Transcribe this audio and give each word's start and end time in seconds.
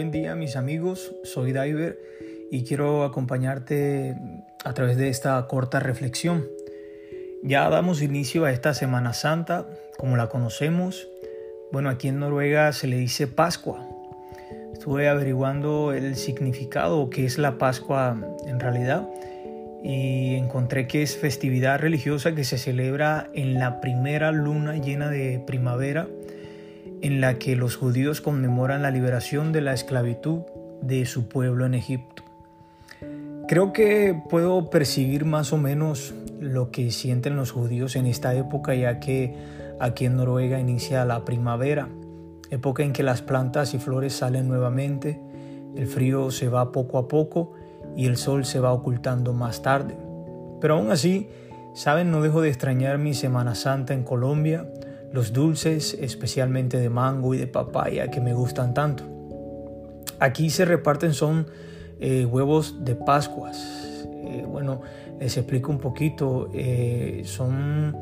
Buen 0.00 0.12
día 0.12 0.34
mis 0.34 0.56
amigos, 0.56 1.14
soy 1.24 1.52
Diver 1.52 2.00
y 2.50 2.64
quiero 2.64 3.04
acompañarte 3.04 4.16
a 4.64 4.72
través 4.72 4.96
de 4.96 5.10
esta 5.10 5.46
corta 5.46 5.78
reflexión. 5.78 6.46
Ya 7.42 7.68
damos 7.68 8.00
inicio 8.00 8.46
a 8.46 8.50
esta 8.50 8.72
Semana 8.72 9.12
Santa, 9.12 9.68
como 9.98 10.16
la 10.16 10.30
conocemos. 10.30 11.06
Bueno, 11.70 11.90
aquí 11.90 12.08
en 12.08 12.18
Noruega 12.18 12.72
se 12.72 12.86
le 12.86 12.96
dice 12.96 13.26
Pascua. 13.26 13.86
Estuve 14.72 15.06
averiguando 15.06 15.92
el 15.92 16.16
significado, 16.16 17.10
que 17.10 17.26
es 17.26 17.36
la 17.36 17.58
Pascua 17.58 18.16
en 18.46 18.58
realidad, 18.58 19.06
y 19.84 20.34
encontré 20.36 20.86
que 20.86 21.02
es 21.02 21.18
festividad 21.18 21.78
religiosa 21.78 22.34
que 22.34 22.44
se 22.44 22.56
celebra 22.56 23.28
en 23.34 23.58
la 23.58 23.82
primera 23.82 24.32
luna 24.32 24.76
llena 24.76 25.10
de 25.10 25.44
primavera 25.46 26.08
en 27.02 27.20
la 27.20 27.38
que 27.38 27.56
los 27.56 27.76
judíos 27.76 28.20
conmemoran 28.20 28.82
la 28.82 28.90
liberación 28.90 29.52
de 29.52 29.60
la 29.60 29.72
esclavitud 29.72 30.40
de 30.82 31.06
su 31.06 31.28
pueblo 31.28 31.66
en 31.66 31.74
Egipto. 31.74 32.24
Creo 33.48 33.72
que 33.72 34.20
puedo 34.28 34.70
percibir 34.70 35.24
más 35.24 35.52
o 35.52 35.58
menos 35.58 36.14
lo 36.40 36.70
que 36.70 36.90
sienten 36.90 37.36
los 37.36 37.50
judíos 37.50 37.96
en 37.96 38.06
esta 38.06 38.34
época, 38.34 38.74
ya 38.74 39.00
que 39.00 39.34
aquí 39.80 40.06
en 40.06 40.16
Noruega 40.16 40.60
inicia 40.60 41.04
la 41.04 41.24
primavera, 41.24 41.88
época 42.50 42.82
en 42.82 42.92
que 42.92 43.02
las 43.02 43.22
plantas 43.22 43.74
y 43.74 43.78
flores 43.78 44.14
salen 44.14 44.48
nuevamente, 44.48 45.20
el 45.74 45.86
frío 45.86 46.30
se 46.30 46.48
va 46.48 46.72
poco 46.72 46.98
a 46.98 47.08
poco 47.08 47.52
y 47.96 48.06
el 48.06 48.16
sol 48.16 48.44
se 48.44 48.60
va 48.60 48.72
ocultando 48.72 49.32
más 49.32 49.62
tarde. 49.62 49.96
Pero 50.60 50.74
aún 50.74 50.90
así, 50.90 51.28
saben, 51.74 52.10
no 52.10 52.22
dejo 52.22 52.42
de 52.42 52.48
extrañar 52.48 52.98
mi 52.98 53.14
Semana 53.14 53.54
Santa 53.54 53.94
en 53.94 54.04
Colombia, 54.04 54.68
los 55.12 55.32
dulces, 55.32 55.96
especialmente 56.00 56.78
de 56.78 56.88
mango 56.88 57.34
y 57.34 57.38
de 57.38 57.46
papaya, 57.46 58.10
que 58.10 58.20
me 58.20 58.32
gustan 58.32 58.74
tanto. 58.74 59.04
Aquí 60.20 60.50
se 60.50 60.64
reparten 60.64 61.14
son 61.14 61.46
eh, 61.98 62.24
huevos 62.24 62.84
de 62.84 62.94
Pascuas. 62.94 64.06
Eh, 64.24 64.44
bueno, 64.46 64.82
les 65.18 65.36
explico 65.36 65.72
un 65.72 65.78
poquito. 65.78 66.50
Eh, 66.54 67.22
son 67.24 67.96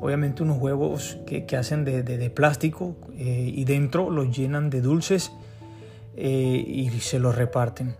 obviamente 0.00 0.42
unos 0.42 0.58
huevos 0.58 1.18
que, 1.26 1.56
hacen 1.56 1.84
de, 1.84 2.02
de 2.02 2.30
plástico 2.30 2.96
y 3.16 3.64
dentro 3.64 4.08
los 4.08 4.34
llenan 4.34 4.70
de 4.70 4.80
dulces 4.80 5.30
y 6.16 6.88
se 7.00 7.18
los 7.18 7.36
reparten. 7.36 7.96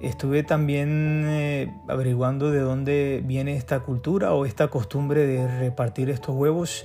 Estuve 0.00 0.42
también 0.42 1.70
averiguando 1.88 2.50
de 2.50 2.58
dónde 2.58 3.22
viene 3.24 3.56
esta 3.56 3.78
cultura 3.80 4.34
o 4.34 4.44
esta 4.44 4.66
costumbre 4.68 5.24
de 5.24 5.46
repartir 5.60 6.10
estos 6.10 6.34
huevos 6.34 6.84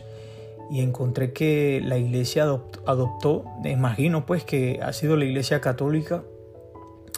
y 0.70 0.81
encontré 0.81 1.34
que 1.34 1.81
la 1.84 1.98
iglesia 1.98 2.44
adoptó, 2.86 3.45
imagino 3.64 4.25
pues 4.25 4.44
que 4.44 4.80
ha 4.84 4.94
sido 4.94 5.17
la 5.17 5.25
iglesia 5.25 5.62
católica, 5.62 6.23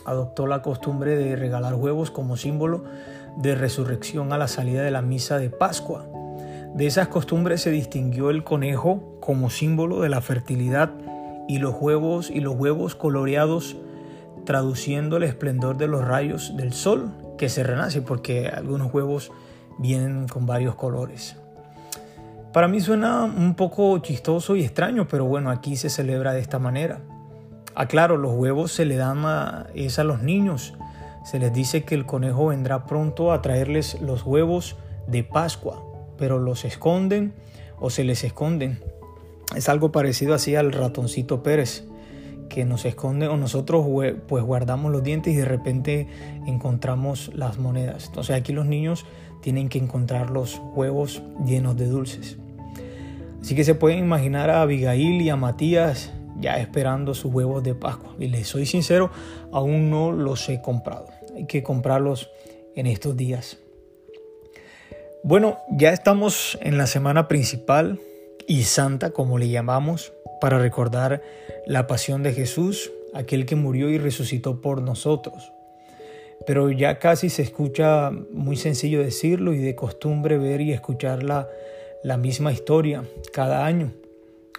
adoptó 0.06 0.48
la 0.48 0.62
costumbre 0.62 1.16
de 1.16 1.36
regalar 1.36 1.76
huevos 1.76 2.12
como 2.12 2.38
símbolo 2.38 2.84
de 3.38 3.56
resurrección 3.56 4.34
a 4.34 4.38
la 4.38 4.48
salida 4.48 4.84
de 4.84 4.92
la 4.92 5.02
misa 5.02 5.38
de 5.38 5.50
Pascua. 5.50 6.06
De 6.76 6.88
esas 6.88 7.10
costumbres 7.10 7.62
se 7.62 7.72
distinguió 7.72 8.30
el 8.30 8.44
conejo 8.44 9.18
como 9.20 9.50
símbolo 9.50 10.02
de 10.02 10.10
la 10.10 10.22
fertilidad 10.22 10.92
y 11.48 11.60
los 11.60 11.76
huevos 11.80 12.30
y 12.30 12.40
los 12.40 12.56
huevos 12.56 12.96
coloreados 12.96 13.76
traduciendo 14.46 15.18
el 15.18 15.24
esplendor 15.24 15.78
de 15.78 15.88
los 15.88 16.06
rayos 16.06 16.56
del 16.56 16.74
sol 16.74 17.12
que 17.38 17.50
se 17.50 17.64
renace 17.64 18.02
porque 18.02 18.48
algunos 18.48 18.94
huevos 18.94 19.32
vienen 19.78 20.28
con 20.28 20.46
varios 20.46 20.76
colores. 20.76 21.36
Para 22.54 22.68
mí 22.68 22.82
suena 22.82 23.24
un 23.24 23.56
poco 23.56 23.98
chistoso 24.00 24.58
y 24.58 24.64
extraño, 24.64 25.08
pero 25.08 25.26
bueno, 25.26 25.50
aquí 25.50 25.78
se 25.78 25.90
celebra 25.90 26.34
de 26.34 26.42
esta 26.42 26.60
manera. 26.60 27.00
Aclaro, 27.76 28.18
los 28.18 28.34
huevos 28.34 28.74
se 28.74 28.84
le 28.84 28.98
dan 28.98 29.24
a, 29.26 29.68
es 29.74 30.00
a 30.00 30.04
los 30.04 30.22
niños. 30.22 30.74
Se 31.24 31.40
les 31.40 31.54
dice 31.54 31.84
que 31.84 31.96
el 31.96 32.06
conejo 32.06 32.48
vendrá 32.48 32.86
pronto 32.88 33.32
a 33.32 33.42
traerles 33.42 34.02
los 34.02 34.24
huevos 34.24 34.76
de 35.08 35.24
Pascua, 35.24 35.82
pero 36.18 36.40
los 36.40 36.66
esconden 36.66 37.34
o 37.80 37.90
se 37.90 38.04
les 38.04 38.26
esconden. 38.26 38.80
Es 39.56 39.70
algo 39.70 39.94
parecido 39.94 40.34
así 40.34 40.56
al 40.58 40.74
ratoncito 40.74 41.44
Pérez, 41.44 41.86
que 42.50 42.66
nos 42.66 42.84
esconde 42.84 43.30
o 43.30 43.38
nosotros 43.38 43.86
pues 44.28 44.44
guardamos 44.44 44.92
los 44.92 45.04
dientes 45.04 45.34
y 45.34 45.38
de 45.38 45.46
repente 45.46 46.08
encontramos 46.46 47.32
las 47.34 47.58
monedas. 47.58 48.08
Entonces 48.08 48.36
aquí 48.36 48.52
los 48.52 48.66
niños 48.66 49.06
tienen 49.40 49.70
que 49.70 49.78
encontrar 49.78 50.32
los 50.32 50.62
huevos 50.76 51.24
llenos 51.46 51.78
de 51.78 51.88
dulces. 51.88 52.41
Así 53.42 53.56
que 53.56 53.64
se 53.64 53.76
pueden 53.76 54.00
imaginar 54.00 54.50
a 54.50 54.62
Abigail 54.62 55.22
y 55.22 55.30
a 55.30 55.36
Matías 55.36 56.12
ya 56.40 56.60
esperando 56.60 57.14
sus 57.14 57.34
huevos 57.34 57.64
de 57.64 57.76
Pascua. 57.76 58.16
Y 58.20 58.28
les 58.28 58.48
soy 58.48 58.66
sincero, 58.66 59.12
aún 59.52 59.90
no 59.90 60.12
los 60.12 60.48
he 60.50 60.62
comprado. 60.62 61.08
Hay 61.36 61.46
que 61.46 61.64
comprarlos 61.64 62.30
en 62.76 62.88
estos 62.88 63.18
días. 63.18 63.58
Bueno, 65.24 65.58
ya 65.70 65.92
estamos 65.92 66.58
en 66.62 66.78
la 66.78 66.88
semana 66.88 67.28
principal 67.28 68.00
y 68.48 68.64
santa, 68.64 69.12
como 69.12 69.38
le 69.38 69.50
llamamos, 69.50 70.14
para 70.40 70.58
recordar 70.58 71.22
la 71.68 71.86
pasión 71.86 72.24
de 72.24 72.34
Jesús, 72.34 72.92
aquel 73.14 73.46
que 73.46 73.56
murió 73.56 73.90
y 73.90 73.98
resucitó 73.98 74.62
por 74.62 74.82
nosotros 74.82 75.52
pero 76.46 76.72
ya 76.72 77.00
casi 77.00 77.30
se 77.30 77.44
escucha 77.44 78.12
muy 78.32 78.56
sencillo 78.56 79.04
decirlo 79.04 79.54
y 79.54 79.60
de 79.60 79.76
costumbre 79.76 80.38
ver 80.38 80.62
y 80.62 80.74
escuchar 80.74 81.24
la, 81.24 81.48
misma 82.18 82.52
historia 82.52 83.04
cada 83.34 83.66
año. 83.66 83.92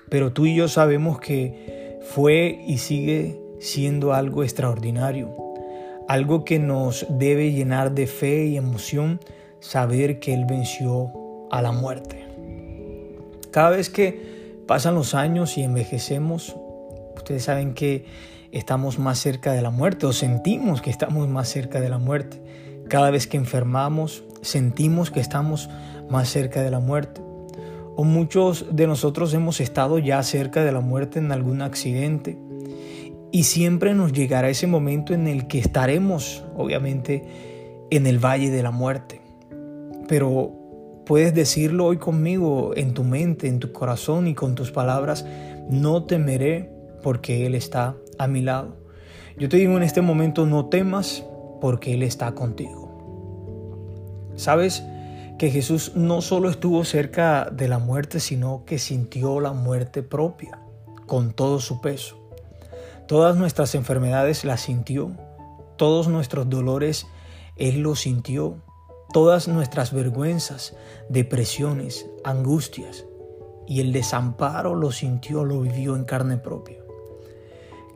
Pero 0.08 0.32
tú 0.32 0.46
y 0.46 0.54
yo 0.54 0.68
sabemos 0.68 1.20
que 1.20 1.98
fue 2.02 2.62
y 2.66 2.78
sigue 2.78 3.40
siendo 3.60 4.12
algo 4.12 4.42
extraordinario, 4.42 5.34
algo 6.08 6.44
que 6.44 6.58
nos 6.58 7.06
debe 7.08 7.52
llenar 7.52 7.92
de 7.92 8.06
fe 8.06 8.46
y 8.46 8.56
emoción 8.56 9.20
saber 9.60 10.18
que 10.18 10.34
Él 10.34 10.44
venció 10.46 11.12
a 11.50 11.62
la 11.62 11.72
muerte. 11.72 12.26
Cada 13.50 13.70
vez 13.70 13.88
que 13.88 14.60
pasan 14.66 14.94
los 14.94 15.14
años 15.14 15.56
y 15.56 15.62
envejecemos, 15.62 16.56
ustedes 17.14 17.44
saben 17.44 17.74
que 17.74 18.04
estamos 18.50 18.98
más 18.98 19.18
cerca 19.18 19.52
de 19.52 19.62
la 19.62 19.70
muerte 19.70 20.06
o 20.06 20.12
sentimos 20.12 20.82
que 20.82 20.90
estamos 20.90 21.28
más 21.28 21.48
cerca 21.48 21.80
de 21.80 21.88
la 21.88 21.98
muerte. 21.98 22.42
Cada 22.88 23.10
vez 23.10 23.26
que 23.26 23.36
enfermamos, 23.36 24.24
sentimos 24.42 25.10
que 25.10 25.20
estamos 25.20 25.70
más 26.10 26.28
cerca 26.28 26.62
de 26.62 26.70
la 26.70 26.80
muerte. 26.80 27.20
O 27.96 28.04
muchos 28.04 28.66
de 28.72 28.86
nosotros 28.86 29.34
hemos 29.34 29.60
estado 29.60 29.98
ya 29.98 30.22
cerca 30.22 30.64
de 30.64 30.72
la 30.72 30.80
muerte 30.80 31.18
en 31.18 31.32
algún 31.32 31.62
accidente. 31.62 32.38
Y 33.30 33.44
siempre 33.44 33.94
nos 33.94 34.12
llegará 34.12 34.48
ese 34.50 34.66
momento 34.66 35.14
en 35.14 35.26
el 35.26 35.46
que 35.46 35.58
estaremos, 35.58 36.44
obviamente, 36.56 37.24
en 37.90 38.06
el 38.06 38.18
valle 38.18 38.50
de 38.50 38.62
la 38.62 38.70
muerte. 38.70 39.20
Pero 40.08 40.52
puedes 41.06 41.34
decirlo 41.34 41.86
hoy 41.86 41.96
conmigo, 41.96 42.72
en 42.76 42.94
tu 42.94 43.04
mente, 43.04 43.48
en 43.48 43.58
tu 43.58 43.72
corazón 43.72 44.28
y 44.28 44.34
con 44.34 44.54
tus 44.54 44.70
palabras, 44.70 45.26
no 45.70 46.04
temeré 46.04 46.70
porque 47.02 47.46
Él 47.46 47.54
está 47.54 47.96
a 48.18 48.26
mi 48.26 48.42
lado. 48.42 48.76
Yo 49.38 49.48
te 49.48 49.56
digo 49.56 49.76
en 49.76 49.82
este 49.82 50.02
momento, 50.02 50.46
no 50.46 50.66
temas 50.66 51.24
porque 51.60 51.94
Él 51.94 52.02
está 52.02 52.32
contigo. 52.32 52.82
¿Sabes? 54.36 54.82
Que 55.42 55.50
Jesús 55.50 55.96
no 55.96 56.22
solo 56.22 56.48
estuvo 56.48 56.84
cerca 56.84 57.50
de 57.50 57.66
la 57.66 57.80
muerte, 57.80 58.20
sino 58.20 58.62
que 58.64 58.78
sintió 58.78 59.40
la 59.40 59.52
muerte 59.52 60.04
propia, 60.04 60.60
con 61.08 61.32
todo 61.32 61.58
su 61.58 61.80
peso. 61.80 62.16
Todas 63.08 63.34
nuestras 63.34 63.74
enfermedades 63.74 64.44
las 64.44 64.60
sintió, 64.60 65.10
todos 65.76 66.06
nuestros 66.06 66.48
dolores 66.48 67.08
Él 67.56 67.80
los 67.80 68.02
sintió, 68.02 68.62
todas 69.12 69.48
nuestras 69.48 69.92
vergüenzas, 69.92 70.76
depresiones, 71.08 72.08
angustias, 72.22 73.04
y 73.66 73.80
el 73.80 73.92
desamparo 73.92 74.76
lo 74.76 74.92
sintió, 74.92 75.44
lo 75.44 75.62
vivió 75.62 75.96
en 75.96 76.04
carne 76.04 76.36
propia. 76.36 76.78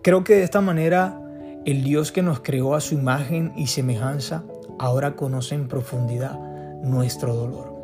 Creo 0.02 0.24
que 0.24 0.34
de 0.34 0.42
esta 0.42 0.62
manera 0.62 1.22
el 1.64 1.84
Dios 1.84 2.10
que 2.10 2.22
nos 2.22 2.40
creó 2.40 2.74
a 2.74 2.80
su 2.80 2.94
imagen 2.94 3.52
y 3.56 3.68
semejanza 3.68 4.42
ahora 4.80 5.14
conoce 5.14 5.54
en 5.54 5.68
profundidad 5.68 6.45
nuestro 6.86 7.34
dolor. 7.34 7.74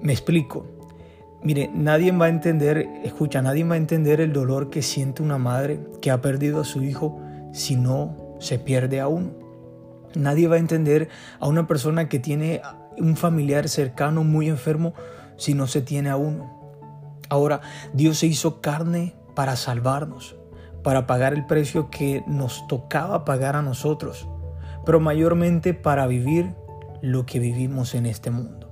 Me 0.00 0.12
explico. 0.12 0.66
Mire, 1.42 1.70
nadie 1.74 2.12
va 2.12 2.26
a 2.26 2.28
entender, 2.28 2.88
escucha, 3.04 3.42
nadie 3.42 3.64
va 3.64 3.74
a 3.74 3.78
entender 3.78 4.20
el 4.20 4.32
dolor 4.32 4.70
que 4.70 4.82
siente 4.82 5.22
una 5.22 5.38
madre 5.38 5.80
que 6.00 6.10
ha 6.10 6.20
perdido 6.20 6.60
a 6.60 6.64
su 6.64 6.82
hijo 6.82 7.20
si 7.52 7.76
no 7.76 8.36
se 8.38 8.58
pierde 8.58 9.00
a 9.00 9.08
uno. 9.08 9.32
Nadie 10.14 10.46
va 10.46 10.56
a 10.56 10.60
entender 10.60 11.08
a 11.40 11.48
una 11.48 11.66
persona 11.66 12.08
que 12.08 12.18
tiene 12.18 12.62
un 12.98 13.16
familiar 13.16 13.68
cercano 13.68 14.22
muy 14.22 14.48
enfermo 14.48 14.94
si 15.36 15.54
no 15.54 15.66
se 15.66 15.80
tiene 15.80 16.10
a 16.10 16.16
uno. 16.16 16.60
Ahora, 17.28 17.60
Dios 17.92 18.18
se 18.18 18.26
hizo 18.26 18.60
carne 18.60 19.14
para 19.34 19.56
salvarnos 19.56 20.36
para 20.82 21.06
pagar 21.06 21.32
el 21.32 21.46
precio 21.46 21.90
que 21.90 22.24
nos 22.26 22.66
tocaba 22.66 23.24
pagar 23.24 23.56
a 23.56 23.62
nosotros, 23.62 24.28
pero 24.84 25.00
mayormente 25.00 25.74
para 25.74 26.06
vivir 26.06 26.54
lo 27.02 27.26
que 27.26 27.38
vivimos 27.38 27.94
en 27.94 28.06
este 28.06 28.30
mundo. 28.30 28.70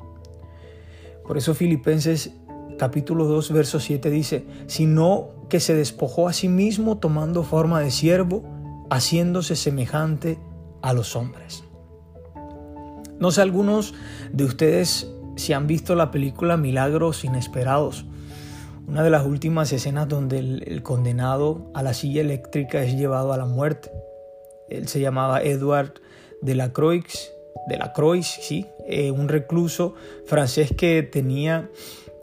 Por 1.26 1.36
eso 1.36 1.54
Filipenses 1.54 2.32
capítulo 2.78 3.26
2, 3.26 3.52
verso 3.52 3.78
7 3.78 4.08
dice, 4.08 4.46
sino 4.66 5.46
que 5.50 5.60
se 5.60 5.74
despojó 5.74 6.28
a 6.28 6.32
sí 6.32 6.48
mismo 6.48 6.96
tomando 6.96 7.42
forma 7.42 7.80
de 7.80 7.90
siervo, 7.90 8.42
haciéndose 8.88 9.54
semejante 9.54 10.38
a 10.80 10.94
los 10.94 11.14
hombres. 11.14 11.64
No 13.18 13.30
sé 13.32 13.42
algunos 13.42 13.92
de 14.32 14.44
ustedes 14.44 15.12
si 15.36 15.52
han 15.52 15.66
visto 15.66 15.94
la 15.94 16.10
película 16.10 16.56
Milagros 16.56 17.22
Inesperados, 17.24 18.06
una 18.86 19.02
de 19.02 19.10
las 19.10 19.26
últimas 19.26 19.72
escenas 19.72 20.08
donde 20.08 20.38
el, 20.38 20.82
condenado 20.82 21.70
a 21.74 21.82
la 21.82 21.92
silla 21.92 22.22
eléctrica 22.22 22.82
es 22.82 22.96
llevado 22.96 23.32
a 23.32 23.36
la 23.36 23.44
muerte. 23.44 23.90
Él 24.68 24.88
se 24.88 25.00
llamaba 25.00 25.42
Edward 25.42 25.94
de 26.40 26.54
la 26.54 26.72
Croix, 26.72 27.04
de 27.66 27.76
la 27.76 27.92
Croix, 27.92 28.26
sí, 28.26 28.66
eh, 28.86 29.10
un 29.10 29.28
recluso 29.28 29.94
francés 30.26 30.72
que 30.76 31.02
tenía 31.02 31.68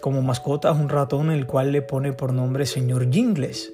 como 0.01 0.21
mascota 0.21 0.71
un 0.71 0.89
ratón 0.89 1.31
el 1.31 1.45
cual 1.45 1.71
le 1.71 1.81
pone 1.81 2.13
por 2.13 2.33
nombre 2.33 2.65
señor 2.65 3.09
Jingles. 3.11 3.73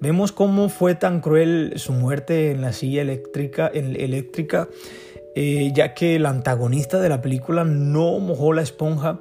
Vemos 0.00 0.32
cómo 0.32 0.68
fue 0.68 0.94
tan 0.94 1.20
cruel 1.20 1.74
su 1.76 1.92
muerte 1.92 2.50
en 2.50 2.60
la 2.60 2.72
silla 2.72 3.02
eléctrica, 3.02 3.68
eléctrica 3.68 4.68
eh, 5.34 5.72
ya 5.74 5.94
que 5.94 6.16
el 6.16 6.26
antagonista 6.26 7.00
de 7.00 7.08
la 7.08 7.22
película 7.22 7.64
no 7.64 8.18
mojó 8.18 8.52
la 8.52 8.62
esponja 8.62 9.20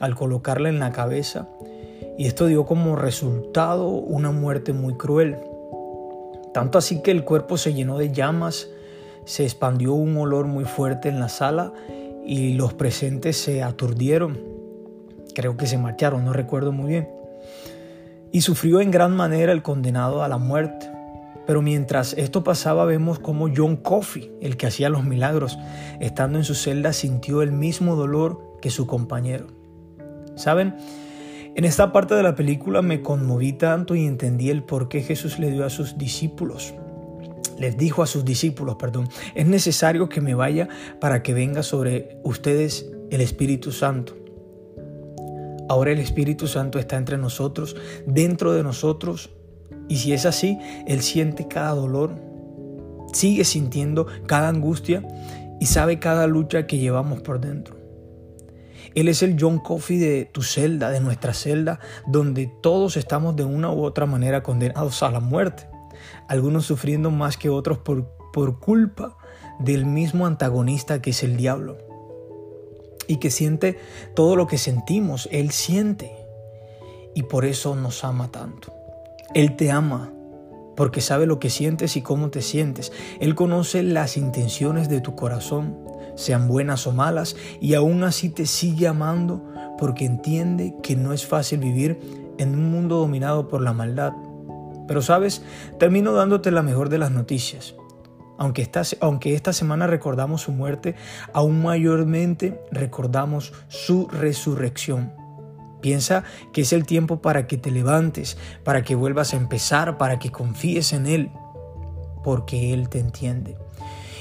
al 0.00 0.16
colocarla 0.16 0.68
en 0.68 0.80
la 0.80 0.90
cabeza 0.90 1.48
y 2.18 2.26
esto 2.26 2.46
dio 2.46 2.66
como 2.66 2.96
resultado 2.96 3.88
una 3.88 4.32
muerte 4.32 4.72
muy 4.72 4.94
cruel. 4.94 5.36
Tanto 6.52 6.78
así 6.78 7.00
que 7.00 7.10
el 7.10 7.24
cuerpo 7.24 7.56
se 7.56 7.74
llenó 7.74 7.96
de 7.96 8.12
llamas, 8.12 8.68
se 9.24 9.44
expandió 9.44 9.94
un 9.94 10.16
olor 10.16 10.46
muy 10.46 10.64
fuerte 10.64 11.08
en 11.08 11.20
la 11.20 11.28
sala 11.28 11.72
y 12.24 12.54
los 12.54 12.74
presentes 12.74 13.36
se 13.36 13.62
aturdieron. 13.62 14.38
Creo 15.34 15.56
que 15.56 15.66
se 15.66 15.78
marcharon, 15.78 16.24
no 16.24 16.32
recuerdo 16.32 16.72
muy 16.72 16.88
bien. 16.90 17.08
Y 18.30 18.42
sufrió 18.42 18.80
en 18.80 18.90
gran 18.90 19.14
manera 19.14 19.52
el 19.52 19.62
condenado 19.62 20.22
a 20.22 20.28
la 20.28 20.38
muerte. 20.38 20.90
Pero 21.46 21.60
mientras 21.60 22.14
esto 22.14 22.44
pasaba 22.44 22.84
vemos 22.84 23.18
como 23.18 23.50
John 23.54 23.76
Coffey, 23.76 24.30
el 24.40 24.56
que 24.56 24.68
hacía 24.68 24.88
los 24.88 25.04
milagros, 25.04 25.58
estando 26.00 26.38
en 26.38 26.44
su 26.44 26.54
celda 26.54 26.92
sintió 26.92 27.42
el 27.42 27.52
mismo 27.52 27.96
dolor 27.96 28.40
que 28.60 28.70
su 28.70 28.86
compañero. 28.86 29.48
¿Saben? 30.36 30.76
En 31.54 31.64
esta 31.64 31.92
parte 31.92 32.14
de 32.14 32.22
la 32.22 32.34
película 32.34 32.80
me 32.80 33.02
conmoví 33.02 33.52
tanto 33.52 33.94
y 33.94 34.06
entendí 34.06 34.50
el 34.50 34.62
por 34.62 34.88
qué 34.88 35.02
Jesús 35.02 35.38
le 35.38 35.50
dio 35.50 35.66
a 35.66 35.70
sus 35.70 35.98
discípulos. 35.98 36.74
Les 37.62 37.76
dijo 37.76 38.02
a 38.02 38.08
sus 38.08 38.24
discípulos, 38.24 38.74
perdón, 38.74 39.08
es 39.36 39.46
necesario 39.46 40.08
que 40.08 40.20
me 40.20 40.34
vaya 40.34 40.68
para 41.00 41.22
que 41.22 41.32
venga 41.32 41.62
sobre 41.62 42.18
ustedes 42.24 42.90
el 43.08 43.20
Espíritu 43.20 43.70
Santo. 43.70 44.16
Ahora 45.68 45.92
el 45.92 46.00
Espíritu 46.00 46.48
Santo 46.48 46.80
está 46.80 46.96
entre 46.96 47.18
nosotros, 47.18 47.76
dentro 48.04 48.52
de 48.52 48.64
nosotros, 48.64 49.30
y 49.88 49.98
si 49.98 50.12
es 50.12 50.26
así, 50.26 50.58
Él 50.88 51.02
siente 51.02 51.46
cada 51.46 51.70
dolor, 51.70 52.16
sigue 53.12 53.44
sintiendo 53.44 54.08
cada 54.26 54.48
angustia 54.48 55.06
y 55.60 55.66
sabe 55.66 56.00
cada 56.00 56.26
lucha 56.26 56.66
que 56.66 56.78
llevamos 56.78 57.20
por 57.20 57.40
dentro. 57.40 57.76
Él 58.96 59.06
es 59.06 59.22
el 59.22 59.36
John 59.38 59.60
Coffey 59.60 59.98
de 59.98 60.24
tu 60.24 60.42
celda, 60.42 60.90
de 60.90 60.98
nuestra 60.98 61.32
celda, 61.32 61.78
donde 62.08 62.50
todos 62.60 62.96
estamos 62.96 63.36
de 63.36 63.44
una 63.44 63.72
u 63.72 63.84
otra 63.84 64.04
manera 64.04 64.42
condenados 64.42 65.04
a 65.04 65.12
la 65.12 65.20
muerte. 65.20 65.68
Algunos 66.28 66.66
sufriendo 66.66 67.10
más 67.10 67.36
que 67.36 67.48
otros 67.48 67.78
por, 67.78 68.08
por 68.32 68.58
culpa 68.58 69.16
del 69.58 69.86
mismo 69.86 70.26
antagonista 70.26 71.02
que 71.02 71.10
es 71.10 71.22
el 71.22 71.36
diablo. 71.36 71.78
Y 73.08 73.16
que 73.16 73.30
siente 73.30 73.78
todo 74.14 74.36
lo 74.36 74.46
que 74.46 74.58
sentimos, 74.58 75.28
Él 75.32 75.50
siente. 75.50 76.12
Y 77.14 77.24
por 77.24 77.44
eso 77.44 77.74
nos 77.76 78.04
ama 78.04 78.30
tanto. 78.30 78.72
Él 79.34 79.56
te 79.56 79.70
ama 79.70 80.12
porque 80.76 81.00
sabe 81.00 81.26
lo 81.26 81.38
que 81.38 81.50
sientes 81.50 81.96
y 81.96 82.02
cómo 82.02 82.30
te 82.30 82.42
sientes. 82.42 82.92
Él 83.20 83.34
conoce 83.34 83.82
las 83.82 84.16
intenciones 84.16 84.88
de 84.88 85.00
tu 85.00 85.14
corazón, 85.14 85.78
sean 86.16 86.48
buenas 86.48 86.86
o 86.86 86.92
malas, 86.92 87.36
y 87.60 87.74
aún 87.74 88.04
así 88.04 88.28
te 88.28 88.46
sigue 88.46 88.88
amando 88.88 89.42
porque 89.78 90.04
entiende 90.04 90.74
que 90.82 90.96
no 90.96 91.12
es 91.12 91.26
fácil 91.26 91.60
vivir 91.60 91.98
en 92.38 92.54
un 92.54 92.70
mundo 92.70 92.98
dominado 92.98 93.48
por 93.48 93.62
la 93.62 93.72
maldad. 93.72 94.12
Pero 94.86 95.02
sabes, 95.02 95.42
termino 95.78 96.12
dándote 96.12 96.50
la 96.50 96.62
mejor 96.62 96.88
de 96.88 96.98
las 96.98 97.10
noticias. 97.10 97.74
Aunque 98.38 98.62
esta, 98.62 98.82
aunque 99.00 99.34
esta 99.34 99.52
semana 99.52 99.86
recordamos 99.86 100.42
su 100.42 100.52
muerte, 100.52 100.94
aún 101.32 101.62
mayormente 101.62 102.60
recordamos 102.70 103.52
su 103.68 104.08
resurrección. 104.08 105.12
Piensa 105.80 106.24
que 106.52 106.62
es 106.62 106.72
el 106.72 106.86
tiempo 106.86 107.20
para 107.20 107.46
que 107.46 107.56
te 107.56 107.70
levantes, 107.70 108.38
para 108.64 108.82
que 108.82 108.94
vuelvas 108.94 109.34
a 109.34 109.36
empezar, 109.36 109.98
para 109.98 110.18
que 110.18 110.30
confíes 110.30 110.92
en 110.92 111.06
Él, 111.06 111.30
porque 112.24 112.72
Él 112.72 112.88
te 112.88 113.00
entiende. 113.00 113.56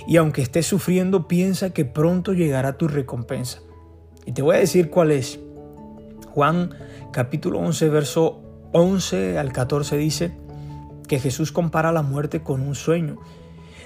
Y 0.08 0.18
aunque 0.18 0.42
estés 0.42 0.66
sufriendo, 0.66 1.28
piensa 1.28 1.70
que 1.72 1.86
pronto 1.86 2.34
llegará 2.34 2.78
tu 2.78 2.88
recompensa. 2.88 3.60
Y 4.26 4.34
te 4.34 4.42
voy 4.42 4.56
a 4.56 4.60
decir 4.60 4.90
cuál 4.90 5.12
es. 5.12 5.40
Juan 6.34 6.72
capítulo 7.12 7.60
11, 7.60 7.90
verso 7.90 8.42
11 8.74 9.38
al 9.38 9.52
14 9.52 9.98
dice 9.98 10.32
que 11.12 11.20
Jesús 11.20 11.52
compara 11.52 11.92
la 11.92 12.04
muerte 12.04 12.42
con 12.42 12.62
un 12.62 12.74
sueño. 12.74 13.18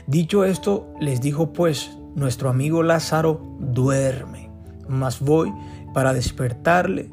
Dicho 0.05 0.45
esto, 0.45 0.93
les 1.01 1.21
dijo 1.21 1.53
pues, 1.53 1.89
nuestro 2.13 2.49
amigo 2.49 2.83
Lázaro 2.83 3.41
duerme, 3.59 4.51
mas 4.87 5.21
voy 5.21 5.51
para 5.91 6.13
despertarle. 6.13 7.09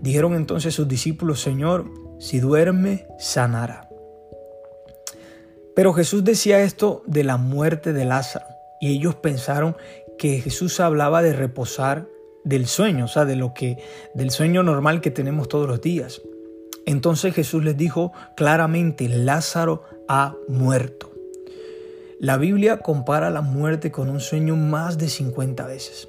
Dijeron 0.00 0.32
entonces 0.32 0.74
sus 0.74 0.88
discípulos, 0.88 1.42
Señor, 1.42 1.92
si 2.18 2.40
duerme, 2.40 3.06
sanará. 3.18 3.90
Pero 5.76 5.92
Jesús 5.92 6.24
decía 6.24 6.62
esto 6.62 7.02
de 7.06 7.22
la 7.22 7.36
muerte 7.36 7.92
de 7.92 8.06
Lázaro 8.06 8.46
y 8.80 8.96
ellos 8.96 9.16
pensaron 9.16 9.76
que 10.16 10.40
Jesús 10.40 10.80
hablaba 10.80 11.20
de 11.20 11.34
reposar 11.34 12.08
del 12.42 12.66
sueño, 12.66 13.04
o 13.04 13.08
sea, 13.08 13.26
de 13.26 13.36
lo 13.36 13.52
que 13.52 13.84
del 14.14 14.30
sueño 14.30 14.62
normal 14.62 15.02
que 15.02 15.10
tenemos 15.10 15.46
todos 15.50 15.68
los 15.68 15.82
días. 15.82 16.22
Entonces 16.86 17.34
Jesús 17.34 17.64
les 17.64 17.76
dijo 17.76 18.12
claramente, 18.36 19.08
Lázaro 19.08 19.82
ha 20.08 20.34
muerto. 20.48 21.12
La 22.18 22.36
Biblia 22.36 22.78
compara 22.78 23.30
la 23.30 23.40
muerte 23.40 23.90
con 23.90 24.08
un 24.08 24.20
sueño 24.20 24.56
más 24.56 24.98
de 24.98 25.08
50 25.08 25.66
veces. 25.66 26.08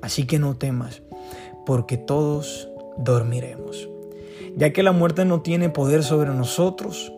Así 0.00 0.26
que 0.26 0.38
no 0.38 0.56
temas, 0.56 1.02
porque 1.66 1.98
todos 1.98 2.68
dormiremos, 2.96 3.88
ya 4.56 4.72
que 4.72 4.82
la 4.82 4.92
muerte 4.92 5.24
no 5.24 5.42
tiene 5.42 5.68
poder 5.68 6.02
sobre 6.02 6.30
nosotros 6.30 7.12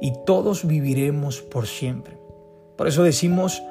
y 0.00 0.12
todos 0.26 0.66
viviremos 0.66 1.40
por 1.40 1.66
siempre. 1.66 2.18
Por 2.76 2.88
eso 2.88 3.04
decimos, 3.04 3.62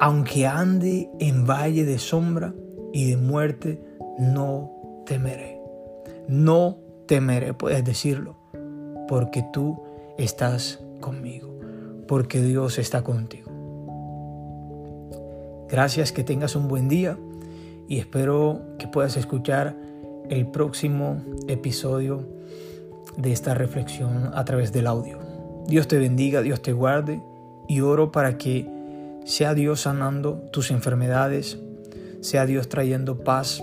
aunque 0.00 0.46
ande 0.46 1.08
en 1.20 1.46
valle 1.46 1.84
de 1.84 1.98
sombra 1.98 2.52
y 2.92 3.10
de 3.10 3.16
muerte, 3.16 3.80
no 4.18 4.72
temeré. 5.06 5.60
No 6.26 6.78
temeré, 7.10 7.54
puedes 7.54 7.84
decirlo, 7.84 8.36
porque 9.08 9.44
tú 9.52 9.82
estás 10.16 10.78
conmigo, 11.00 11.52
porque 12.06 12.40
Dios 12.40 12.78
está 12.78 13.02
contigo. 13.02 13.50
Gracias, 15.68 16.12
que 16.12 16.22
tengas 16.22 16.54
un 16.54 16.68
buen 16.68 16.88
día 16.88 17.18
y 17.88 17.98
espero 17.98 18.60
que 18.78 18.86
puedas 18.86 19.16
escuchar 19.16 19.74
el 20.28 20.46
próximo 20.52 21.20
episodio 21.48 22.28
de 23.16 23.32
esta 23.32 23.54
reflexión 23.54 24.30
a 24.32 24.44
través 24.44 24.72
del 24.72 24.86
audio. 24.86 25.18
Dios 25.66 25.88
te 25.88 25.98
bendiga, 25.98 26.42
Dios 26.42 26.62
te 26.62 26.72
guarde 26.72 27.20
y 27.66 27.80
oro 27.80 28.12
para 28.12 28.38
que 28.38 28.70
sea 29.24 29.54
Dios 29.54 29.80
sanando 29.80 30.34
tus 30.52 30.70
enfermedades, 30.70 31.58
sea 32.20 32.46
Dios 32.46 32.68
trayendo 32.68 33.24
paz 33.24 33.60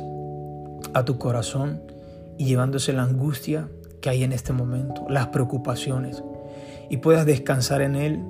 a 0.94 1.06
tu 1.06 1.18
corazón 1.18 1.96
y 2.38 2.46
llevándose 2.46 2.94
la 2.94 3.03
angustia 3.03 3.70
que 4.01 4.10
hay 4.10 4.24
en 4.24 4.32
este 4.32 4.53
momento, 4.53 5.06
las 5.10 5.27
preocupaciones, 5.27 6.24
y 6.89 6.98
puedas 6.98 7.25
descansar 7.25 7.82
en 7.82 7.96
Él 7.96 8.24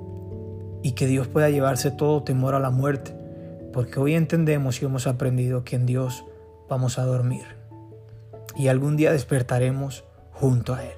y 0.82 0.92
que 0.92 1.06
Dios 1.06 1.28
pueda 1.28 1.50
llevarse 1.50 1.90
todo 1.90 2.22
temor 2.22 2.54
a 2.54 2.60
la 2.60 2.70
muerte, 2.70 3.14
porque 3.72 4.00
hoy 4.00 4.14
entendemos 4.14 4.80
y 4.80 4.86
hemos 4.86 5.06
aprendido 5.06 5.64
que 5.64 5.76
en 5.76 5.86
Dios 5.86 6.24
vamos 6.68 6.98
a 6.98 7.04
dormir 7.04 7.58
y 8.58 8.68
algún 8.68 8.96
día 8.96 9.12
despertaremos 9.12 10.04
junto 10.32 10.74
a 10.74 10.84
Él. 10.84 10.96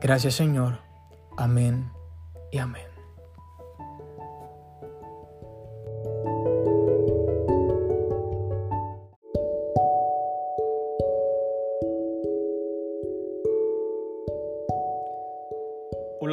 Gracias 0.00 0.34
Señor. 0.34 0.78
Amén 1.36 1.90
y 2.52 2.58
amén. 2.58 2.93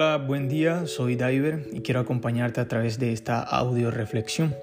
Hola, 0.04 0.18
buen 0.18 0.50
día, 0.50 0.88
soy 0.88 1.16
Diver 1.16 1.68
y 1.72 1.82
quiero 1.82 2.00
acompañarte 2.00 2.60
a 2.60 2.68
través 2.68 2.98
de 2.98 3.14
esta 3.14 3.40
audio 3.40 3.92
reflexión. 3.92 4.56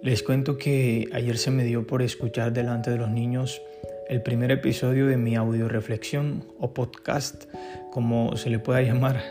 Les 0.00 0.22
cuento 0.22 0.56
que 0.56 1.10
ayer 1.12 1.36
se 1.36 1.50
me 1.50 1.62
dio 1.62 1.86
por 1.86 2.00
escuchar 2.00 2.54
delante 2.54 2.90
de 2.90 2.96
los 2.96 3.10
niños 3.10 3.60
el 4.08 4.22
primer 4.22 4.50
episodio 4.50 5.06
de 5.08 5.18
mi 5.18 5.36
audio 5.36 5.68
reflexión 5.68 6.46
o 6.58 6.72
podcast, 6.72 7.44
como 7.92 8.34
se 8.38 8.48
le 8.48 8.58
pueda 8.58 8.80
llamar, 8.90 9.22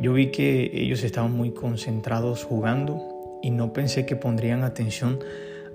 yo 0.00 0.14
vi 0.14 0.30
que 0.30 0.70
ellos 0.72 1.04
estaban 1.04 1.32
muy 1.32 1.50
concentrados 1.50 2.42
jugando 2.42 3.38
y 3.42 3.50
no 3.50 3.74
pensé 3.74 4.06
que 4.06 4.16
pondrían 4.16 4.64
atención 4.64 5.18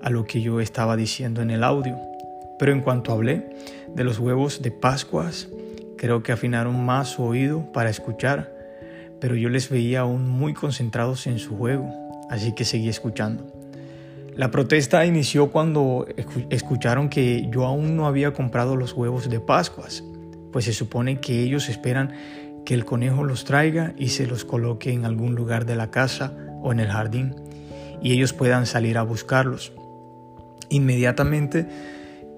a 0.02 0.10
lo 0.10 0.24
que 0.24 0.40
yo 0.40 0.60
estaba 0.60 0.96
diciendo 0.96 1.40
en 1.40 1.52
el 1.52 1.62
audio. 1.62 2.00
Pero 2.58 2.72
en 2.72 2.80
cuanto 2.80 3.12
hablé 3.12 3.46
de 3.94 4.02
los 4.02 4.18
huevos 4.18 4.60
de 4.60 4.72
Pascuas, 4.72 5.48
creo 5.96 6.24
que 6.24 6.32
afinaron 6.32 6.84
más 6.84 7.10
su 7.10 7.22
oído 7.22 7.70
para 7.72 7.88
escuchar, 7.88 8.61
pero 9.22 9.36
yo 9.36 9.48
les 9.48 9.70
veía 9.70 10.00
aún 10.00 10.28
muy 10.28 10.52
concentrados 10.52 11.28
en 11.28 11.38
su 11.38 11.56
juego, 11.56 11.88
así 12.28 12.56
que 12.56 12.64
seguí 12.64 12.88
escuchando. 12.88 13.46
La 14.34 14.50
protesta 14.50 15.06
inició 15.06 15.52
cuando 15.52 16.08
escucharon 16.50 17.08
que 17.08 17.48
yo 17.48 17.64
aún 17.64 17.96
no 17.96 18.08
había 18.08 18.32
comprado 18.32 18.74
los 18.74 18.94
huevos 18.94 19.30
de 19.30 19.38
Pascuas, 19.38 20.02
pues 20.50 20.64
se 20.64 20.72
supone 20.72 21.20
que 21.20 21.40
ellos 21.40 21.68
esperan 21.68 22.12
que 22.66 22.74
el 22.74 22.84
conejo 22.84 23.22
los 23.22 23.44
traiga 23.44 23.94
y 23.96 24.08
se 24.08 24.26
los 24.26 24.44
coloque 24.44 24.92
en 24.92 25.04
algún 25.04 25.36
lugar 25.36 25.66
de 25.66 25.76
la 25.76 25.92
casa 25.92 26.36
o 26.60 26.72
en 26.72 26.80
el 26.80 26.88
jardín 26.88 27.36
y 28.02 28.14
ellos 28.14 28.32
puedan 28.32 28.66
salir 28.66 28.98
a 28.98 29.04
buscarlos. 29.04 29.72
Inmediatamente 30.68 31.68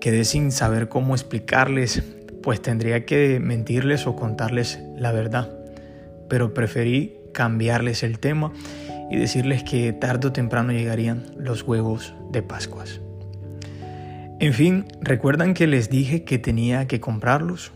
quedé 0.02 0.26
sin 0.26 0.52
saber 0.52 0.90
cómo 0.90 1.14
explicarles, 1.14 2.02
pues 2.42 2.60
tendría 2.60 3.06
que 3.06 3.40
mentirles 3.40 4.06
o 4.06 4.16
contarles 4.16 4.80
la 4.98 5.12
verdad, 5.12 5.63
pero 6.28 6.54
preferí 6.54 7.16
cambiarles 7.32 8.02
el 8.02 8.18
tema 8.18 8.52
y 9.10 9.16
decirles 9.16 9.62
que 9.62 9.92
tarde 9.92 10.28
o 10.28 10.32
temprano 10.32 10.72
llegarían 10.72 11.26
los 11.36 11.62
huevos 11.62 12.14
de 12.30 12.42
Pascuas. 12.42 13.00
En 14.40 14.52
fin, 14.52 14.86
¿recuerdan 15.00 15.54
que 15.54 15.66
les 15.66 15.90
dije 15.90 16.24
que 16.24 16.38
tenía 16.38 16.86
que 16.86 17.00
comprarlos? 17.00 17.72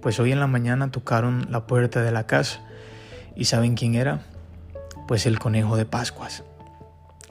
Pues 0.00 0.18
hoy 0.18 0.32
en 0.32 0.40
la 0.40 0.46
mañana 0.46 0.90
tocaron 0.90 1.46
la 1.50 1.66
puerta 1.66 2.02
de 2.02 2.10
la 2.10 2.26
casa 2.26 2.60
y 3.36 3.44
¿saben 3.44 3.74
quién 3.74 3.94
era? 3.94 4.22
Pues 5.06 5.26
el 5.26 5.38
conejo 5.38 5.76
de 5.76 5.84
Pascuas. 5.84 6.44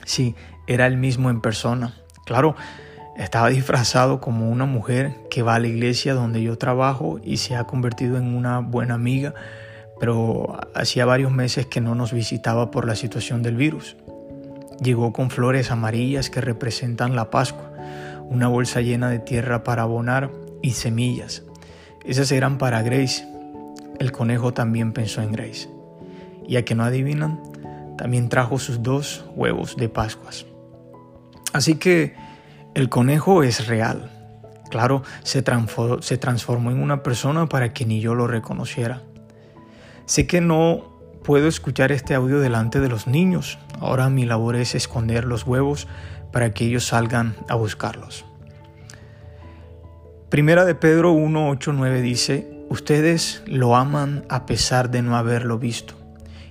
Sí, 0.06 0.36
era 0.68 0.88
el 0.88 0.98
mismo 0.98 1.30
en 1.30 1.42
persona. 1.42 1.96
Claro, 2.26 2.56
estaba 3.18 3.50
disfrazado 3.50 4.22
como 4.22 4.50
una 4.50 4.66
mujer 4.66 5.16
que 5.30 5.42
va 5.42 5.56
a 5.56 5.60
la 5.60 5.68
iglesia 5.68 6.14
donde 6.14 6.42
yo 6.42 6.58
trabajo 6.58 7.20
y 7.24 7.38
se 7.38 7.56
ha 7.56 7.66
convertido 7.66 8.18
en 8.18 8.36
una 8.36 8.60
buena 8.60 8.94
amiga 8.94 9.34
pero 10.02 10.58
hacía 10.74 11.06
varios 11.06 11.32
meses 11.32 11.68
que 11.68 11.80
no 11.80 11.94
nos 11.94 12.12
visitaba 12.12 12.72
por 12.72 12.88
la 12.88 12.96
situación 12.96 13.44
del 13.44 13.56
virus. 13.56 13.98
Llegó 14.82 15.14
con 15.14 15.30
flores 15.30 15.70
amarillas 15.70 16.32
que 16.32 16.42
representan 16.42 17.16
la 17.16 17.30
Pascua, 17.30 17.72
una 18.28 18.48
bolsa 18.48 18.82
llena 18.82 19.12
de 19.12 19.20
tierra 19.20 19.64
para 19.64 19.84
abonar 19.84 20.32
y 20.64 20.72
semillas. 20.72 21.44
Esas 22.04 22.32
eran 22.32 22.58
para 22.58 22.82
Grace. 22.82 23.28
El 24.00 24.12
conejo 24.12 24.56
también 24.56 24.92
pensó 24.92 25.22
en 25.22 25.34
Grace. 25.34 25.70
Y 26.48 26.56
a 26.56 26.66
que 26.66 26.74
no 26.74 26.84
adivinan, 26.84 27.40
también 27.96 28.28
trajo 28.28 28.58
sus 28.58 28.82
dos 28.82 29.24
huevos 29.36 29.78
de 29.78 29.88
Pascuas. 29.88 30.48
Así 31.54 31.76
que 31.76 32.16
el 32.74 32.90
conejo 32.90 33.44
es 33.44 33.68
real. 33.68 34.10
Claro, 34.72 35.04
se 35.22 35.44
transformó 35.44 36.72
en 36.72 36.82
una 36.82 37.04
persona 37.04 37.46
para 37.46 37.72
que 37.72 37.86
ni 37.86 38.02
yo 38.02 38.16
lo 38.16 38.26
reconociera. 38.26 39.04
Sé 40.12 40.28
que 40.28 40.42
no 40.42 40.92
puedo 41.24 41.48
escuchar 41.48 41.94
este 41.94 42.16
audio 42.16 42.42
delante 42.42 42.82
de 42.82 42.90
los 42.90 43.08
niños. 43.08 43.58
Ahora 43.80 44.10
mi 44.10 44.26
labor 44.26 44.58
es 44.58 44.76
esconder 44.76 45.24
los 45.24 45.48
huevos 45.48 45.88
para 46.34 46.54
que 46.54 46.66
ellos 46.66 46.86
salgan 46.86 47.34
a 47.48 47.56
buscarlos. 47.56 48.26
Primera 50.28 50.66
de 50.66 50.76
Pedro 50.76 51.14
1, 51.14 51.48
8, 51.48 51.72
9 51.72 52.02
dice, 52.02 52.66
ustedes 52.68 53.42
lo 53.46 53.78
aman 53.78 54.26
a 54.28 54.46
pesar 54.46 54.92
de 54.92 55.02
no 55.02 55.16
haberlo 55.16 55.58
visto, 55.60 55.94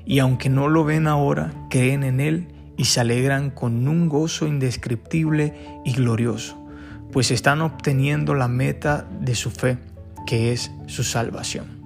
y 0.07 0.21
aunque 0.21 0.49
no 0.49 0.69
lo 0.69 0.85
ven 0.85 1.07
ahora, 1.07 1.53
creen 1.69 2.03
en 2.03 2.21
Él 2.21 2.49
y 2.79 2.87
se 2.87 3.01
alegran 3.01 3.51
con 3.51 3.87
un 3.87 4.09
gozo 4.09 4.47
indescriptible 4.47 5.83
y 5.85 5.93
glorioso, 5.93 6.67
pues 7.13 7.31
están 7.31 7.61
obteniendo 7.61 8.33
la 8.33 8.49
meta 8.49 9.07
de 9.21 9.35
su 9.35 9.51
fe, 9.51 9.77
que 10.27 10.51
es 10.51 10.71
su 10.87 11.05
salvación. 11.05 11.80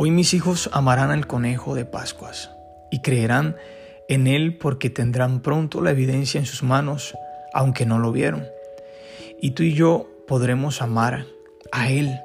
Hoy 0.00 0.12
mis 0.12 0.32
hijos 0.32 0.70
amarán 0.72 1.10
al 1.10 1.26
conejo 1.26 1.74
de 1.74 1.84
Pascuas 1.84 2.52
y 2.88 3.00
creerán 3.00 3.56
en 4.08 4.28
él 4.28 4.56
porque 4.56 4.90
tendrán 4.90 5.40
pronto 5.42 5.82
la 5.82 5.90
evidencia 5.90 6.38
en 6.38 6.46
sus 6.46 6.62
manos, 6.62 7.16
aunque 7.52 7.84
no 7.84 7.98
lo 7.98 8.12
vieron. 8.12 8.46
Y 9.42 9.50
tú 9.50 9.64
y 9.64 9.74
yo 9.74 10.08
podremos 10.28 10.82
amar 10.82 11.26
a 11.72 11.90
él, 11.90 12.16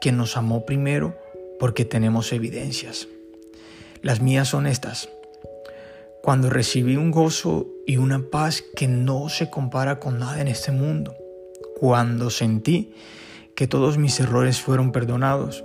quien 0.00 0.16
nos 0.16 0.38
amó 0.38 0.64
primero 0.64 1.14
porque 1.58 1.84
tenemos 1.84 2.32
evidencias. 2.32 3.06
Las 4.00 4.22
mías 4.22 4.48
son 4.48 4.66
estas. 4.66 5.10
Cuando 6.22 6.48
recibí 6.48 6.96
un 6.96 7.10
gozo 7.10 7.66
y 7.86 7.98
una 7.98 8.30
paz 8.30 8.64
que 8.74 8.88
no 8.88 9.28
se 9.28 9.50
compara 9.50 10.00
con 10.00 10.18
nada 10.18 10.40
en 10.40 10.48
este 10.48 10.72
mundo. 10.72 11.14
Cuando 11.78 12.30
sentí 12.30 12.94
que 13.54 13.66
todos 13.66 13.98
mis 13.98 14.18
errores 14.20 14.62
fueron 14.62 14.90
perdonados 14.90 15.64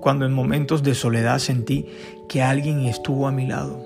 cuando 0.00 0.26
en 0.26 0.32
momentos 0.32 0.82
de 0.82 0.94
soledad 0.94 1.38
sentí 1.38 1.86
que 2.28 2.42
alguien 2.42 2.80
estuvo 2.80 3.26
a 3.26 3.32
mi 3.32 3.46
lado. 3.46 3.80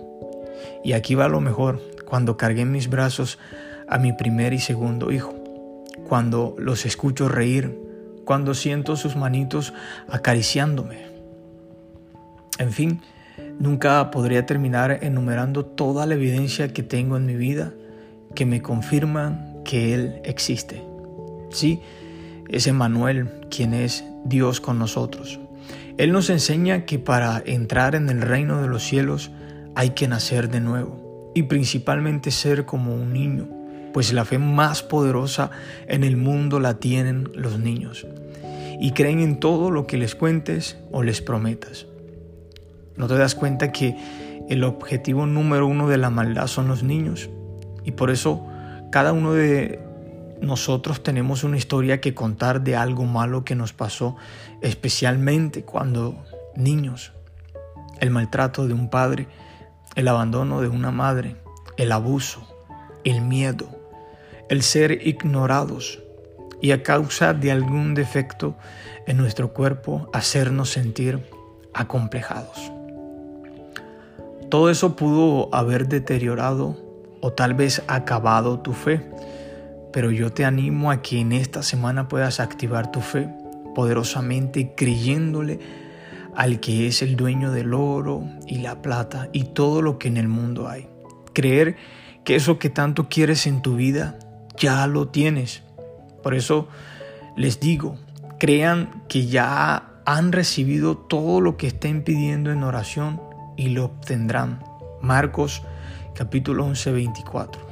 Y 0.84 0.92
aquí 0.92 1.14
va 1.14 1.28
lo 1.28 1.40
mejor, 1.40 1.80
cuando 2.04 2.36
cargué 2.36 2.62
en 2.62 2.72
mis 2.72 2.88
brazos 2.88 3.38
a 3.88 3.98
mi 3.98 4.12
primer 4.12 4.52
y 4.52 4.58
segundo 4.58 5.10
hijo, 5.12 5.34
cuando 6.08 6.54
los 6.58 6.86
escucho 6.86 7.28
reír, 7.28 7.78
cuando 8.24 8.54
siento 8.54 8.96
sus 8.96 9.16
manitos 9.16 9.72
acariciándome. 10.08 11.06
En 12.58 12.72
fin, 12.72 13.00
nunca 13.58 14.10
podría 14.10 14.46
terminar 14.46 14.98
enumerando 15.02 15.64
toda 15.64 16.06
la 16.06 16.14
evidencia 16.14 16.72
que 16.72 16.82
tengo 16.82 17.16
en 17.16 17.26
mi 17.26 17.36
vida 17.36 17.72
que 18.34 18.46
me 18.46 18.60
confirma 18.62 19.46
que 19.64 19.94
Él 19.94 20.20
existe. 20.24 20.82
Sí, 21.50 21.80
es 22.48 22.66
Emmanuel 22.66 23.30
quien 23.50 23.74
es 23.74 24.04
Dios 24.24 24.60
con 24.60 24.78
nosotros. 24.78 25.40
Él 25.98 26.12
nos 26.12 26.30
enseña 26.30 26.86
que 26.86 27.00
para 27.00 27.42
entrar 27.44 27.96
en 27.96 28.08
el 28.08 28.22
reino 28.22 28.62
de 28.62 28.68
los 28.68 28.84
cielos 28.84 29.32
hay 29.74 29.90
que 29.90 30.06
nacer 30.06 30.48
de 30.48 30.60
nuevo 30.60 31.32
y 31.34 31.42
principalmente 31.42 32.30
ser 32.30 32.64
como 32.64 32.94
un 32.94 33.12
niño, 33.12 33.48
pues 33.92 34.12
la 34.12 34.24
fe 34.24 34.38
más 34.38 34.84
poderosa 34.84 35.50
en 35.88 36.04
el 36.04 36.16
mundo 36.16 36.60
la 36.60 36.74
tienen 36.74 37.28
los 37.34 37.58
niños 37.58 38.06
y 38.80 38.92
creen 38.92 39.18
en 39.18 39.40
todo 39.40 39.72
lo 39.72 39.88
que 39.88 39.98
les 39.98 40.14
cuentes 40.14 40.78
o 40.92 41.02
les 41.02 41.20
prometas. 41.20 41.86
¿No 42.96 43.08
te 43.08 43.16
das 43.16 43.34
cuenta 43.34 43.72
que 43.72 43.96
el 44.48 44.62
objetivo 44.62 45.26
número 45.26 45.66
uno 45.66 45.88
de 45.88 45.98
la 45.98 46.10
maldad 46.10 46.46
son 46.46 46.68
los 46.68 46.84
niños? 46.84 47.28
Y 47.84 47.90
por 47.90 48.10
eso 48.10 48.46
cada 48.92 49.12
uno 49.12 49.32
de 49.32 49.80
nosotros 50.40 51.02
tenemos 51.02 51.44
una 51.44 51.56
historia 51.56 52.00
que 52.00 52.14
contar 52.14 52.62
de 52.62 52.76
algo 52.76 53.04
malo 53.04 53.44
que 53.44 53.54
nos 53.54 53.72
pasó, 53.72 54.16
especialmente 54.60 55.64
cuando 55.64 56.16
niños. 56.54 57.12
El 58.00 58.10
maltrato 58.10 58.66
de 58.66 58.74
un 58.74 58.88
padre, 58.88 59.26
el 59.96 60.06
abandono 60.06 60.60
de 60.60 60.68
una 60.68 60.90
madre, 60.90 61.36
el 61.76 61.92
abuso, 61.92 62.46
el 63.04 63.22
miedo, 63.22 63.68
el 64.48 64.62
ser 64.62 65.06
ignorados 65.06 66.00
y 66.60 66.72
a 66.72 66.82
causa 66.82 67.34
de 67.34 67.50
algún 67.50 67.94
defecto 67.94 68.56
en 69.06 69.16
nuestro 69.16 69.52
cuerpo 69.52 70.08
hacernos 70.12 70.70
sentir 70.70 71.28
acomplejados. 71.74 72.72
Todo 74.48 74.70
eso 74.70 74.96
pudo 74.96 75.54
haber 75.54 75.88
deteriorado 75.88 76.76
o 77.20 77.32
tal 77.32 77.54
vez 77.54 77.82
acabado 77.86 78.60
tu 78.60 78.72
fe 78.72 79.04
pero 79.98 80.12
yo 80.12 80.32
te 80.32 80.44
animo 80.44 80.92
a 80.92 81.02
que 81.02 81.18
en 81.18 81.32
esta 81.32 81.60
semana 81.64 82.06
puedas 82.06 82.38
activar 82.38 82.92
tu 82.92 83.00
fe 83.00 83.28
poderosamente 83.74 84.72
creyéndole 84.76 85.58
al 86.36 86.60
que 86.60 86.86
es 86.86 87.02
el 87.02 87.16
dueño 87.16 87.50
del 87.50 87.74
oro 87.74 88.22
y 88.46 88.58
la 88.58 88.80
plata 88.80 89.28
y 89.32 89.46
todo 89.46 89.82
lo 89.82 89.98
que 89.98 90.06
en 90.06 90.16
el 90.16 90.28
mundo 90.28 90.68
hay. 90.68 90.88
Creer 91.32 91.74
que 92.22 92.36
eso 92.36 92.60
que 92.60 92.70
tanto 92.70 93.08
quieres 93.08 93.48
en 93.48 93.60
tu 93.60 93.74
vida 93.74 94.20
ya 94.56 94.86
lo 94.86 95.08
tienes. 95.08 95.64
Por 96.22 96.34
eso 96.34 96.68
les 97.36 97.58
digo, 97.58 97.96
crean 98.38 99.02
que 99.08 99.26
ya 99.26 99.94
han 100.04 100.30
recibido 100.30 100.96
todo 100.96 101.40
lo 101.40 101.56
que 101.56 101.66
estén 101.66 102.04
pidiendo 102.04 102.52
en 102.52 102.62
oración 102.62 103.20
y 103.56 103.70
lo 103.70 103.86
obtendrán. 103.86 104.62
Marcos 105.02 105.64
capítulo 106.14 106.66
11, 106.66 106.92
24. 106.92 107.67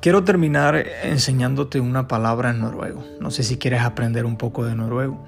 Quiero 0.00 0.22
terminar 0.22 0.86
enseñándote 1.02 1.80
una 1.80 2.06
palabra 2.06 2.50
en 2.50 2.60
noruego. 2.60 3.04
No 3.20 3.32
sé 3.32 3.42
si 3.42 3.56
quieres 3.56 3.82
aprender 3.82 4.26
un 4.26 4.36
poco 4.36 4.64
de 4.64 4.76
noruego. 4.76 5.26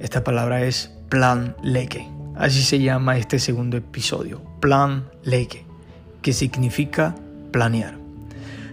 Esta 0.00 0.24
palabra 0.24 0.64
es 0.64 0.90
plan 1.08 1.54
leke. 1.62 2.08
Así 2.34 2.62
se 2.62 2.80
llama 2.80 3.16
este 3.16 3.38
segundo 3.38 3.76
episodio. 3.76 4.42
Plan 4.60 5.08
leke, 5.22 5.64
que 6.20 6.32
significa 6.32 7.14
planear. 7.52 7.96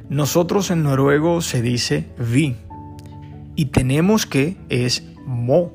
Nosotros 0.09 0.71
en 0.71 0.81
noruego 0.81 1.41
se 1.41 1.61
dice 1.61 2.07
vi 2.17 2.55
Y 3.55 3.65
tenemos 3.65 4.25
que 4.25 4.57
es 4.69 5.03
mo. 5.25 5.71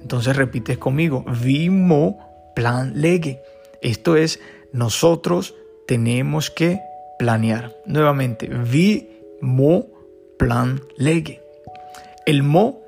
Entonces 0.00 0.34
repites 0.34 0.78
conmigo, 0.78 1.26
vi 1.42 1.68
mo 1.68 2.18
plan 2.56 2.92
lege. 2.94 3.42
Esto 3.82 4.16
es, 4.16 4.40
nosotros 4.72 5.54
tenemos 5.86 6.50
que 6.50 6.80
planear. 7.18 7.74
Nuevamente, 7.86 8.48
vi 8.48 9.08
mo 9.40 9.86
plan 10.38 10.80
lege. 10.96 11.40
El 12.26 12.42
mo, 12.42 12.80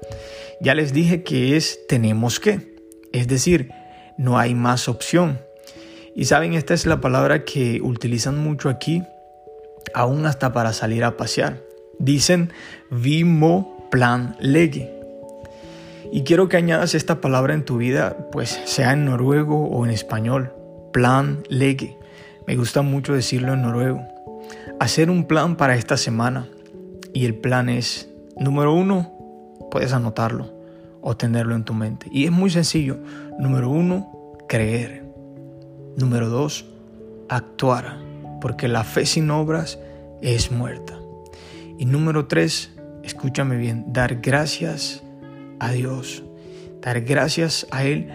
ya 0.60 0.74
les 0.74 0.92
dije 0.92 1.22
que 1.22 1.56
es 1.56 1.86
tenemos 1.88 2.40
que. 2.40 2.76
Es 3.12 3.28
decir, 3.28 3.70
no 4.18 4.38
hay 4.38 4.54
más 4.54 4.88
opción. 4.88 5.38
Y 6.14 6.24
saben, 6.24 6.54
esta 6.54 6.74
es 6.74 6.86
la 6.86 7.00
palabra 7.00 7.44
que 7.44 7.80
utilizan 7.82 8.38
mucho 8.38 8.70
aquí, 8.70 9.02
aún 9.94 10.24
hasta 10.24 10.52
para 10.52 10.72
salir 10.72 11.04
a 11.04 11.16
pasear. 11.16 11.60
Dicen 11.98 12.52
vimo 12.90 13.88
plan 13.90 14.36
lege. 14.40 14.92
Y 16.12 16.22
quiero 16.22 16.48
que 16.48 16.56
añadas 16.56 16.94
esta 16.94 17.20
palabra 17.20 17.52
en 17.52 17.64
tu 17.64 17.78
vida, 17.78 18.16
pues 18.32 18.60
sea 18.64 18.92
en 18.92 19.04
noruego 19.04 19.68
o 19.68 19.84
en 19.84 19.90
español. 19.90 20.52
Plan 20.92 21.42
lege. 21.48 21.98
Me 22.46 22.56
gusta 22.56 22.82
mucho 22.82 23.12
decirlo 23.12 23.54
en 23.54 23.62
noruego. 23.62 24.15
Hacer 24.78 25.10
un 25.10 25.24
plan 25.24 25.56
para 25.56 25.74
esta 25.76 25.96
semana. 25.96 26.48
Y 27.12 27.24
el 27.24 27.34
plan 27.34 27.68
es, 27.68 28.10
número 28.38 28.74
uno, 28.74 29.12
puedes 29.70 29.92
anotarlo 29.92 30.52
o 31.00 31.16
tenerlo 31.16 31.54
en 31.54 31.64
tu 31.64 31.72
mente. 31.72 32.08
Y 32.10 32.26
es 32.26 32.30
muy 32.30 32.50
sencillo. 32.50 32.98
Número 33.38 33.70
uno, 33.70 34.34
creer. 34.48 35.04
Número 35.96 36.28
dos, 36.28 36.66
actuar, 37.28 37.98
porque 38.40 38.68
la 38.68 38.84
fe 38.84 39.06
sin 39.06 39.30
obras 39.30 39.78
es 40.20 40.50
muerta. 40.52 40.98
Y 41.78 41.86
número 41.86 42.26
tres, 42.26 42.70
escúchame 43.02 43.56
bien, 43.56 43.92
dar 43.92 44.16
gracias 44.16 45.02
a 45.58 45.70
Dios, 45.72 46.22
dar 46.82 47.00
gracias 47.00 47.66
a 47.70 47.84
Él 47.84 48.10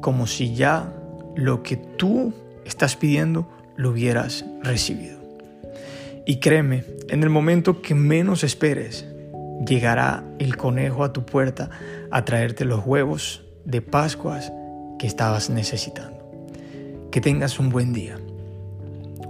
como 0.00 0.26
si 0.26 0.54
ya 0.54 0.92
lo 1.34 1.62
que 1.62 1.76
tú 1.76 2.32
estás 2.64 2.96
pidiendo 2.96 3.48
lo 3.76 3.90
hubieras 3.90 4.44
recibido. 4.62 5.23
Y 6.26 6.36
créeme, 6.36 6.84
en 7.08 7.22
el 7.22 7.28
momento 7.28 7.82
que 7.82 7.94
menos 7.94 8.44
esperes, 8.44 9.06
llegará 9.66 10.24
el 10.38 10.56
conejo 10.56 11.04
a 11.04 11.12
tu 11.12 11.26
puerta 11.26 11.68
a 12.10 12.24
traerte 12.24 12.64
los 12.64 12.84
huevos 12.86 13.44
de 13.64 13.82
Pascuas 13.82 14.50
que 14.98 15.06
estabas 15.06 15.50
necesitando. 15.50 16.48
Que 17.10 17.20
tengas 17.20 17.58
un 17.58 17.68
buen 17.68 17.92
día. 17.92 18.18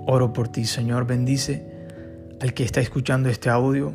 Oro 0.07 0.33
por 0.33 0.49
ti, 0.49 0.67
Señor. 0.67 1.07
Bendice 1.07 1.67
al 2.41 2.55
que 2.55 2.63
está 2.63 2.81
escuchando 2.81 3.29
este 3.29 3.51
audio, 3.51 3.95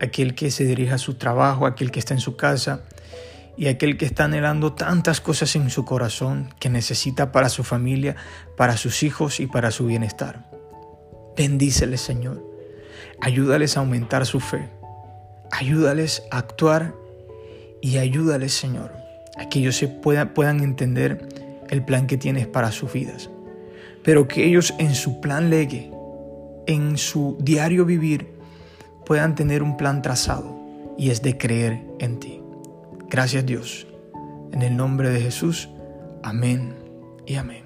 aquel 0.00 0.34
que 0.34 0.50
se 0.50 0.64
dirige 0.64 0.92
a 0.92 0.98
su 0.98 1.14
trabajo, 1.14 1.66
aquel 1.66 1.90
que 1.90 1.98
está 1.98 2.14
en 2.14 2.20
su 2.20 2.36
casa 2.36 2.82
y 3.56 3.66
aquel 3.66 3.96
que 3.96 4.06
está 4.06 4.24
anhelando 4.24 4.72
tantas 4.72 5.20
cosas 5.20 5.54
en 5.56 5.70
su 5.70 5.84
corazón 5.84 6.54
que 6.60 6.68
necesita 6.68 7.32
para 7.32 7.48
su 7.48 7.64
familia, 7.64 8.16
para 8.56 8.76
sus 8.76 9.02
hijos 9.02 9.40
y 9.40 9.46
para 9.46 9.70
su 9.70 9.86
bienestar. 9.86 10.53
Bendíceles, 11.36 12.00
Señor. 12.00 12.42
Ayúdales 13.20 13.76
a 13.76 13.80
aumentar 13.80 14.26
su 14.26 14.40
fe. 14.40 14.68
Ayúdales 15.50 16.22
a 16.30 16.38
actuar 16.38 16.94
y 17.80 17.98
ayúdales, 17.98 18.54
Señor, 18.54 18.92
a 19.36 19.48
que 19.48 19.58
ellos 19.58 19.76
se 19.76 19.88
puedan, 19.88 20.32
puedan 20.34 20.60
entender 20.60 21.28
el 21.68 21.84
plan 21.84 22.06
que 22.06 22.16
tienes 22.16 22.46
para 22.46 22.72
sus 22.72 22.92
vidas. 22.92 23.30
Pero 24.02 24.26
que 24.26 24.44
ellos 24.44 24.74
en 24.78 24.94
su 24.94 25.20
plan 25.20 25.50
legue, 25.50 25.90
en 26.66 26.96
su 26.96 27.36
diario 27.40 27.84
vivir, 27.84 28.34
puedan 29.04 29.34
tener 29.34 29.62
un 29.62 29.76
plan 29.76 30.02
trazado 30.02 30.56
y 30.96 31.10
es 31.10 31.22
de 31.22 31.36
creer 31.36 31.82
en 31.98 32.18
ti. 32.20 32.40
Gracias 33.08 33.44
Dios. 33.44 33.86
En 34.52 34.62
el 34.62 34.76
nombre 34.76 35.10
de 35.10 35.20
Jesús. 35.20 35.68
Amén 36.22 36.74
y 37.26 37.36
amén. 37.36 37.63